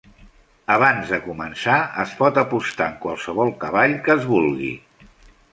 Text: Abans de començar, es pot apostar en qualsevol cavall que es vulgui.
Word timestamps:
Abans 0.75 1.11
de 1.15 1.19
començar, 1.25 1.75
es 2.05 2.15
pot 2.23 2.41
apostar 2.45 2.89
en 2.93 2.97
qualsevol 3.07 3.55
cavall 3.65 3.97
que 4.09 4.17
es 4.19 4.29
vulgui. 4.35 4.75